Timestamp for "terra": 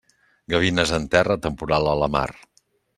1.17-1.37